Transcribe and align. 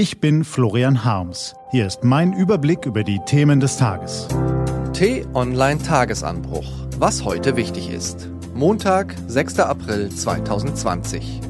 Ich 0.00 0.18
bin 0.18 0.44
Florian 0.44 1.04
Harms. 1.04 1.54
Hier 1.72 1.86
ist 1.86 2.04
mein 2.04 2.32
Überblick 2.32 2.86
über 2.86 3.04
die 3.04 3.20
Themen 3.26 3.60
des 3.60 3.76
Tages. 3.76 4.28
T-Online 4.94 5.78
Tagesanbruch. 5.82 6.64
Was 6.96 7.22
heute 7.22 7.54
wichtig 7.54 7.90
ist. 7.90 8.30
Montag, 8.54 9.14
6. 9.26 9.58
April 9.58 10.08
2020. 10.08 11.42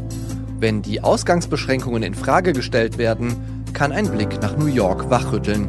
Wenn 0.59 0.83
die 0.83 1.01
Ausgangsbeschränkungen 1.01 2.03
in 2.03 2.17
Frage 2.17 2.53
gestellt 2.53 2.99
werden, 2.99 3.65
kann 3.73 3.93
ein 3.93 4.11
Blick 4.11 4.43
nach 4.43 4.57
New 4.57 4.67
York 4.67 5.09
wachrütteln. 5.11 5.69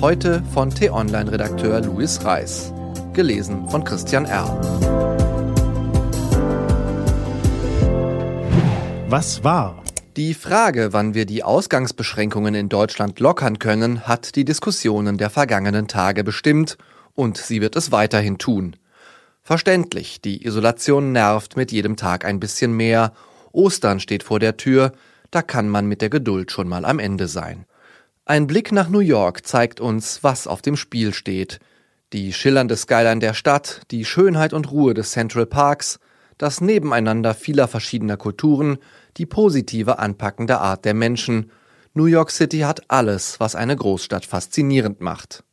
Heute 0.00 0.42
von 0.54 0.70
T-Online-Redakteur 0.70 1.82
Louis 1.82 2.24
Reis. 2.24 2.72
Gelesen 3.12 3.68
von 3.68 3.84
Christian 3.84 4.24
R. 4.24 4.58
Was 9.10 9.44
war? 9.44 9.82
Die 10.16 10.32
Frage, 10.32 10.94
wann 10.94 11.12
wir 11.12 11.26
die 11.26 11.42
Ausgangsbeschränkungen 11.42 12.54
in 12.54 12.70
Deutschland 12.70 13.20
lockern 13.20 13.58
können, 13.58 14.08
hat 14.08 14.34
die 14.34 14.46
Diskussionen 14.46 15.18
der 15.18 15.28
vergangenen 15.28 15.88
Tage 15.88 16.24
bestimmt 16.24 16.78
und 17.14 17.36
sie 17.36 17.60
wird 17.60 17.76
es 17.76 17.92
weiterhin 17.92 18.38
tun. 18.38 18.76
Verständlich, 19.42 20.22
die 20.22 20.46
Isolation 20.46 21.12
nervt 21.12 21.58
mit 21.58 21.70
jedem 21.70 21.96
Tag 21.96 22.24
ein 22.24 22.40
bisschen 22.40 22.72
mehr. 22.72 23.12
Ostern 23.52 24.00
steht 24.00 24.22
vor 24.22 24.40
der 24.40 24.56
Tür, 24.56 24.92
da 25.30 25.42
kann 25.42 25.68
man 25.68 25.84
mit 25.84 26.00
der 26.00 26.08
Geduld 26.08 26.50
schon 26.50 26.66
mal 26.66 26.86
am 26.86 26.98
Ende 26.98 27.28
sein. 27.28 27.66
Ein 28.24 28.46
Blick 28.46 28.72
nach 28.72 28.88
New 28.88 29.00
York 29.00 29.46
zeigt 29.46 29.80
uns, 29.80 30.24
was 30.24 30.46
auf 30.46 30.62
dem 30.62 30.76
Spiel 30.76 31.12
steht. 31.12 31.60
Die 32.14 32.32
schillernde 32.32 32.78
Skyline 32.78 33.20
der 33.20 33.34
Stadt, 33.34 33.82
die 33.90 34.06
Schönheit 34.06 34.54
und 34.54 34.70
Ruhe 34.70 34.94
des 34.94 35.10
Central 35.10 35.44
Parks, 35.44 35.98
das 36.38 36.60
Nebeneinander 36.60 37.34
vieler 37.34 37.68
verschiedener 37.68 38.16
Kulturen, 38.16 38.78
die 39.16 39.26
positive, 39.26 39.98
anpackende 39.98 40.58
Art 40.58 40.84
der 40.84 40.94
Menschen. 40.94 41.50
New 41.94 42.04
York 42.04 42.30
City 42.30 42.60
hat 42.60 42.90
alles, 42.90 43.40
was 43.40 43.54
eine 43.54 43.76
Großstadt 43.76 44.26
faszinierend 44.26 45.00
macht. 45.00 45.44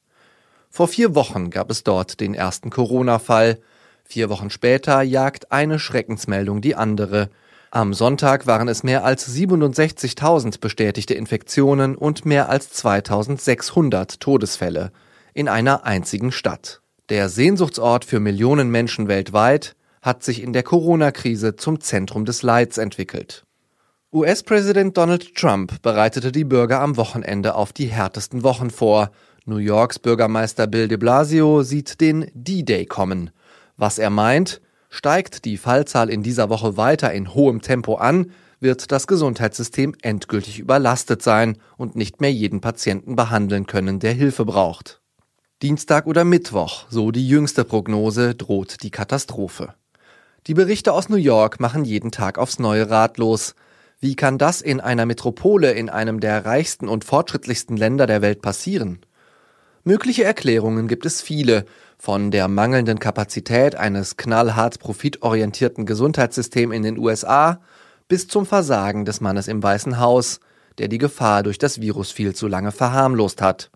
Vor 0.70 0.88
vier 0.88 1.16
Wochen 1.16 1.50
gab 1.50 1.70
es 1.70 1.84
dort 1.84 2.20
den 2.20 2.34
ersten 2.34 2.70
Corona-Fall. 2.70 3.60
Vier 4.04 4.30
Wochen 4.30 4.50
später 4.50 5.02
jagt 5.02 5.52
eine 5.52 5.80
Schreckensmeldung 5.80 6.62
die 6.62 6.76
andere. 6.76 7.30
Am 7.72 7.94
Sonntag 7.94 8.46
waren 8.46 8.68
es 8.68 8.84
mehr 8.84 9.04
als 9.04 9.34
67.000 9.34 10.60
bestätigte 10.60 11.14
Infektionen 11.14 11.96
und 11.96 12.26
mehr 12.26 12.50
als 12.50 12.72
2600 12.72 14.20
Todesfälle 14.20 14.92
in 15.34 15.48
einer 15.48 15.86
einzigen 15.86 16.32
Stadt. 16.32 16.82
Der 17.10 17.30
Sehnsuchtsort 17.30 18.06
für 18.06 18.20
Millionen 18.20 18.70
Menschen 18.70 19.08
weltweit 19.08 19.76
hat 20.04 20.22
sich 20.22 20.44
in 20.44 20.54
der 20.54 20.62
Corona-Krise 20.64 21.56
zum 21.56 21.80
Zentrum 21.80 22.26
des 22.26 22.44
Leids 22.44 22.78
entwickelt. 22.78 23.46
US-Präsident 24.12 24.96
Donald 24.96 25.34
Trump 25.34 25.82
bereitete 25.82 26.32
die 26.32 26.44
Bürger 26.44 26.82
am 26.82 26.98
Wochenende 26.98 27.56
auf 27.56 27.74
die 27.74 27.88
härtesten 27.88 28.44
Wochen 28.44 28.70
vor. 28.70 29.10
New 29.46 29.58
Yorks 29.58 29.98
Bürgermeister 29.98 30.68
Bill 30.68 30.88
de 30.88 30.98
Blasio 30.98 31.64
sieht 31.64 32.00
den 32.00 32.30
D-Day 32.36 32.86
kommen. 32.86 33.32
Was 33.76 33.98
er 33.98 34.12
meint, 34.12 34.62
steigt 34.90 35.46
die 35.46 35.58
Fallzahl 35.58 36.12
in 36.12 36.22
dieser 36.22 36.50
Woche 36.50 36.78
weiter 36.78 37.12
in 37.12 37.34
hohem 37.34 37.62
Tempo 37.62 37.96
an, 37.96 38.32
wird 38.60 38.92
das 38.92 39.08
Gesundheitssystem 39.08 39.96
endgültig 40.02 40.60
überlastet 40.60 41.24
sein 41.24 41.58
und 41.78 41.96
nicht 41.96 42.22
mehr 42.22 42.32
jeden 42.32 42.62
Patienten 42.62 43.16
behandeln 43.16 43.66
können, 43.66 44.00
der 44.00 44.14
Hilfe 44.14 44.46
braucht. 44.46 45.02
Dienstag 45.62 46.06
oder 46.08 46.24
Mittwoch, 46.24 46.86
so 46.90 47.12
die 47.12 47.28
jüngste 47.28 47.64
Prognose, 47.64 48.36
droht 48.36 48.84
die 48.84 48.92
Katastrophe. 48.92 49.74
Die 50.46 50.54
Berichte 50.54 50.92
aus 50.92 51.08
New 51.08 51.16
York 51.16 51.62
machen 51.62 51.86
jeden 51.86 52.12
Tag 52.12 52.38
aufs 52.38 52.60
Neue 52.60 52.90
ratlos. 52.90 53.56
Wie 54.02 54.18
kann 54.18 54.38
das 54.38 54.60
in 54.60 54.82
einer 54.82 55.06
Metropole 55.06 55.72
in 55.72 55.90
einem 55.90 56.20
der 56.20 56.46
reichsten 56.46 56.90
und 56.90 57.06
fortschrittlichsten 57.06 57.78
Länder 57.78 58.08
der 58.08 58.22
Welt 58.22 58.42
passieren? 58.42 59.00
Mögliche 59.86 60.26
Erklärungen 60.26 60.90
gibt 60.90 61.06
es 61.06 61.22
viele, 61.22 61.64
von 61.98 62.30
der 62.30 62.50
mangelnden 62.50 63.00
Kapazität 63.00 63.76
eines 63.76 64.18
knallhart 64.18 64.80
profitorientierten 64.80 65.86
Gesundheitssystems 65.86 66.76
in 66.76 66.84
den 66.84 66.98
USA 66.98 67.62
bis 68.10 68.28
zum 68.28 68.46
Versagen 68.46 69.06
des 69.06 69.22
Mannes 69.22 69.48
im 69.48 69.64
Weißen 69.64 69.98
Haus, 69.98 70.42
der 70.78 70.90
die 70.90 70.98
Gefahr 70.98 71.44
durch 71.44 71.58
das 71.58 71.80
Virus 71.80 72.12
viel 72.12 72.36
zu 72.36 72.50
lange 72.50 72.74
verharmlost 72.74 73.42
hat. 73.42 73.72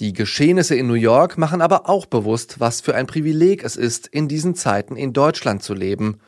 Die 0.00 0.12
Geschehnisse 0.12 0.74
in 0.74 0.86
New 0.86 0.94
York 0.94 1.38
machen 1.38 1.60
aber 1.60 1.88
auch 1.88 2.06
bewusst, 2.06 2.58
was 2.58 2.80
für 2.80 2.94
ein 2.94 3.06
Privileg 3.06 3.62
es 3.62 3.76
ist, 3.76 4.06
in 4.06 4.28
diesen 4.28 4.54
Zeiten 4.54 4.96
in 4.96 5.12
Deutschland 5.12 5.62
zu 5.62 5.74
leben 5.74 6.20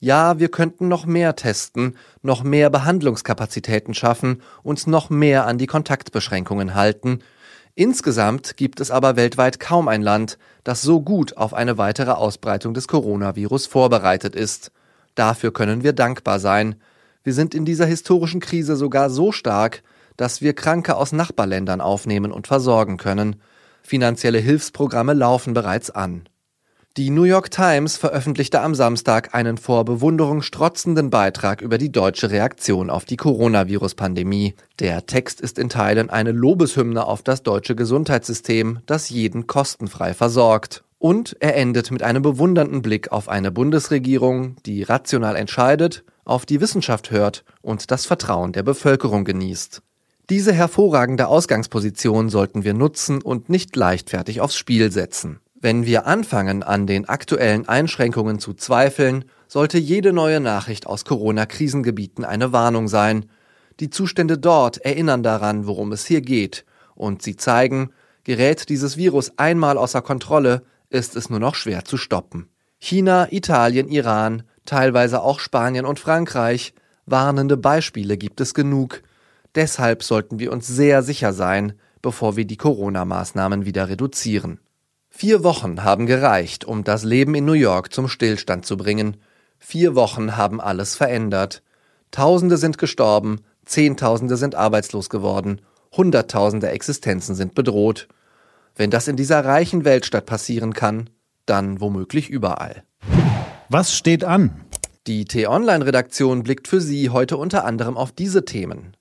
ja, 0.00 0.38
wir 0.38 0.48
könnten 0.48 0.88
noch 0.88 1.04
mehr 1.04 1.36
testen, 1.36 1.96
noch 2.22 2.42
mehr 2.42 2.70
Behandlungskapazitäten 2.70 3.92
schaffen, 3.92 4.42
uns 4.62 4.86
noch 4.86 5.10
mehr 5.10 5.46
an 5.46 5.58
die 5.58 5.66
Kontaktbeschränkungen 5.66 6.74
halten. 6.74 7.20
Insgesamt 7.74 8.56
gibt 8.56 8.80
es 8.80 8.90
aber 8.90 9.16
weltweit 9.16 9.60
kaum 9.60 9.88
ein 9.88 10.02
Land, 10.02 10.38
das 10.64 10.80
so 10.80 11.02
gut 11.02 11.36
auf 11.36 11.52
eine 11.52 11.76
weitere 11.76 12.12
Ausbreitung 12.12 12.72
des 12.72 12.88
Coronavirus 12.88 13.66
vorbereitet 13.66 14.34
ist. 14.34 14.72
Dafür 15.14 15.52
können 15.52 15.84
wir 15.84 15.92
dankbar 15.92 16.40
sein. 16.40 16.76
Wir 17.22 17.34
sind 17.34 17.54
in 17.54 17.66
dieser 17.66 17.86
historischen 17.86 18.40
Krise 18.40 18.76
sogar 18.76 19.10
so 19.10 19.32
stark, 19.32 19.82
dass 20.16 20.40
wir 20.40 20.54
Kranke 20.54 20.96
aus 20.96 21.12
Nachbarländern 21.12 21.80
aufnehmen 21.80 22.32
und 22.32 22.46
versorgen 22.46 22.96
können. 22.96 23.36
Finanzielle 23.82 24.38
Hilfsprogramme 24.38 25.14
laufen 25.14 25.54
bereits 25.54 25.90
an. 25.90 26.28
Die 26.96 27.10
New 27.10 27.22
York 27.22 27.52
Times 27.52 27.96
veröffentlichte 27.96 28.60
am 28.60 28.74
Samstag 28.74 29.32
einen 29.32 29.58
vor 29.58 29.84
Bewunderung 29.84 30.42
strotzenden 30.42 31.08
Beitrag 31.08 31.62
über 31.62 31.78
die 31.78 31.92
deutsche 31.92 32.32
Reaktion 32.32 32.90
auf 32.90 33.04
die 33.04 33.16
Coronavirus-Pandemie. 33.16 34.54
Der 34.80 35.06
Text 35.06 35.40
ist 35.40 35.60
in 35.60 35.68
Teilen 35.68 36.10
eine 36.10 36.32
Lobeshymne 36.32 37.06
auf 37.06 37.22
das 37.22 37.44
deutsche 37.44 37.76
Gesundheitssystem, 37.76 38.80
das 38.86 39.08
jeden 39.08 39.46
kostenfrei 39.46 40.14
versorgt. 40.14 40.82
Und 40.98 41.36
er 41.38 41.54
endet 41.54 41.92
mit 41.92 42.02
einem 42.02 42.22
bewundernden 42.22 42.82
Blick 42.82 43.12
auf 43.12 43.28
eine 43.28 43.52
Bundesregierung, 43.52 44.56
die 44.66 44.82
rational 44.82 45.36
entscheidet, 45.36 46.02
auf 46.24 46.44
die 46.44 46.60
Wissenschaft 46.60 47.12
hört 47.12 47.44
und 47.62 47.92
das 47.92 48.04
Vertrauen 48.04 48.52
der 48.52 48.64
Bevölkerung 48.64 49.24
genießt. 49.24 49.80
Diese 50.30 50.52
hervorragende 50.52 51.26
Ausgangsposition 51.26 52.28
sollten 52.28 52.62
wir 52.62 52.72
nutzen 52.72 53.20
und 53.20 53.48
nicht 53.48 53.74
leichtfertig 53.74 54.40
aufs 54.40 54.56
Spiel 54.56 54.92
setzen. 54.92 55.40
Wenn 55.60 55.84
wir 55.84 56.06
anfangen, 56.06 56.62
an 56.62 56.86
den 56.86 57.08
aktuellen 57.08 57.68
Einschränkungen 57.68 58.38
zu 58.38 58.54
zweifeln, 58.54 59.24
sollte 59.48 59.76
jede 59.76 60.12
neue 60.12 60.38
Nachricht 60.38 60.86
aus 60.86 61.04
Corona-Krisengebieten 61.04 62.24
eine 62.24 62.52
Warnung 62.52 62.86
sein. 62.86 63.26
Die 63.80 63.90
Zustände 63.90 64.38
dort 64.38 64.78
erinnern 64.78 65.24
daran, 65.24 65.66
worum 65.66 65.90
es 65.90 66.06
hier 66.06 66.20
geht, 66.20 66.64
und 66.94 67.22
sie 67.22 67.34
zeigen, 67.34 67.90
gerät 68.22 68.68
dieses 68.68 68.96
Virus 68.96 69.32
einmal 69.36 69.76
außer 69.76 70.00
Kontrolle, 70.00 70.62
ist 70.90 71.16
es 71.16 71.28
nur 71.28 71.40
noch 71.40 71.56
schwer 71.56 71.84
zu 71.84 71.96
stoppen. 71.96 72.48
China, 72.78 73.26
Italien, 73.32 73.88
Iran, 73.88 74.44
teilweise 74.64 75.22
auch 75.22 75.40
Spanien 75.40 75.86
und 75.86 75.98
Frankreich, 75.98 76.72
warnende 77.04 77.56
Beispiele 77.56 78.16
gibt 78.16 78.40
es 78.40 78.54
genug. 78.54 79.02
Deshalb 79.54 80.02
sollten 80.02 80.38
wir 80.38 80.52
uns 80.52 80.66
sehr 80.66 81.02
sicher 81.02 81.32
sein, 81.32 81.74
bevor 82.02 82.36
wir 82.36 82.44
die 82.44 82.56
Corona-Maßnahmen 82.56 83.64
wieder 83.64 83.88
reduzieren. 83.88 84.60
Vier 85.08 85.42
Wochen 85.42 85.82
haben 85.82 86.06
gereicht, 86.06 86.64
um 86.64 86.84
das 86.84 87.02
Leben 87.02 87.34
in 87.34 87.44
New 87.44 87.52
York 87.52 87.92
zum 87.92 88.08
Stillstand 88.08 88.64
zu 88.64 88.76
bringen. 88.76 89.16
Vier 89.58 89.94
Wochen 89.94 90.36
haben 90.36 90.60
alles 90.60 90.94
verändert. 90.94 91.62
Tausende 92.10 92.56
sind 92.56 92.78
gestorben, 92.78 93.40
Zehntausende 93.64 94.36
sind 94.36 94.54
arbeitslos 94.54 95.10
geworden, 95.10 95.60
Hunderttausende 95.96 96.68
Existenzen 96.68 97.34
sind 97.34 97.54
bedroht. 97.54 98.08
Wenn 98.76 98.90
das 98.90 99.08
in 99.08 99.16
dieser 99.16 99.44
reichen 99.44 99.84
Weltstadt 99.84 100.26
passieren 100.26 100.72
kann, 100.72 101.10
dann 101.46 101.80
womöglich 101.80 102.28
überall. 102.28 102.84
Was 103.68 103.94
steht 103.94 104.24
an? 104.24 104.64
Die 105.06 105.24
T-Online-Redaktion 105.24 106.44
blickt 106.44 106.68
für 106.68 106.80
Sie 106.80 107.10
heute 107.10 107.36
unter 107.36 107.64
anderem 107.64 107.96
auf 107.96 108.12
diese 108.12 108.44
Themen. 108.44 108.96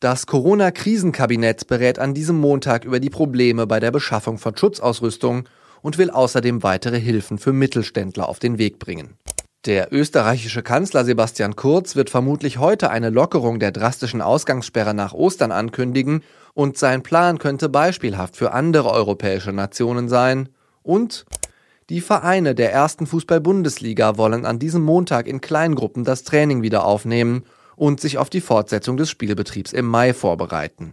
Das 0.00 0.24
Corona-Krisenkabinett 0.24 1.66
berät 1.66 1.98
an 1.98 2.14
diesem 2.14 2.40
Montag 2.40 2.86
über 2.86 3.00
die 3.00 3.10
Probleme 3.10 3.66
bei 3.66 3.80
der 3.80 3.90
Beschaffung 3.90 4.38
von 4.38 4.56
Schutzausrüstung 4.56 5.46
und 5.82 5.98
will 5.98 6.08
außerdem 6.08 6.62
weitere 6.62 6.98
Hilfen 6.98 7.36
für 7.36 7.52
Mittelständler 7.52 8.26
auf 8.26 8.38
den 8.38 8.56
Weg 8.56 8.78
bringen. 8.78 9.18
Der 9.66 9.92
österreichische 9.92 10.62
Kanzler 10.62 11.04
Sebastian 11.04 11.54
Kurz 11.54 11.96
wird 11.96 12.08
vermutlich 12.08 12.56
heute 12.56 12.88
eine 12.88 13.10
Lockerung 13.10 13.60
der 13.60 13.72
drastischen 13.72 14.22
Ausgangssperre 14.22 14.94
nach 14.94 15.12
Ostern 15.12 15.52
ankündigen 15.52 16.22
und 16.54 16.78
sein 16.78 17.02
Plan 17.02 17.38
könnte 17.38 17.68
beispielhaft 17.68 18.36
für 18.36 18.52
andere 18.52 18.92
europäische 18.92 19.52
Nationen 19.52 20.08
sein. 20.08 20.48
Und 20.82 21.26
die 21.90 22.00
Vereine 22.00 22.54
der 22.54 22.72
ersten 22.72 23.06
Fußball-Bundesliga 23.06 24.16
wollen 24.16 24.46
an 24.46 24.58
diesem 24.58 24.80
Montag 24.80 25.26
in 25.26 25.42
Kleingruppen 25.42 26.04
das 26.04 26.24
Training 26.24 26.62
wieder 26.62 26.86
aufnehmen 26.86 27.44
und 27.80 27.98
sich 27.98 28.18
auf 28.18 28.28
die 28.28 28.42
Fortsetzung 28.42 28.98
des 28.98 29.08
Spielbetriebs 29.08 29.72
im 29.72 29.86
Mai 29.86 30.12
vorbereiten. 30.12 30.92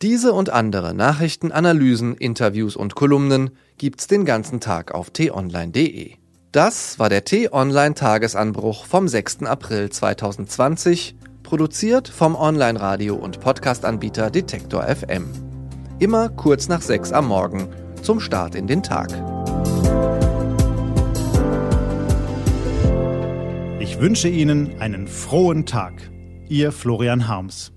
Diese 0.00 0.32
und 0.32 0.48
andere 0.48 0.94
Nachrichten, 0.94 1.52
Analysen, 1.52 2.14
Interviews 2.16 2.74
und 2.74 2.94
Kolumnen 2.94 3.50
gibt's 3.76 4.06
den 4.06 4.24
ganzen 4.24 4.58
Tag 4.58 4.94
auf 4.94 5.10
t-online.de. 5.10 6.14
Das 6.50 6.98
war 6.98 7.10
der 7.10 7.24
T-Online 7.24 7.94
Tagesanbruch 7.94 8.86
vom 8.86 9.08
6. 9.08 9.42
April 9.42 9.90
2020 9.90 11.16
Produziert 11.42 12.08
vom 12.08 12.34
Online-Radio- 12.34 13.16
und 13.16 13.40
Podcast-Anbieter 13.40 14.30
Detektor 14.30 14.84
FM. 14.84 15.28
Immer 15.98 16.30
kurz 16.30 16.66
nach 16.66 16.80
sechs 16.80 17.12
am 17.12 17.28
Morgen 17.28 17.68
zum 18.00 18.20
Start 18.20 18.54
in 18.54 18.66
den 18.66 18.82
Tag. 18.82 19.10
Ich 23.80 24.00
wünsche 24.00 24.28
Ihnen 24.28 24.80
einen 24.80 25.08
frohen 25.08 25.66
Tag. 25.66 26.11
Ihr 26.52 26.70
Florian 26.70 27.28
Harms. 27.28 27.72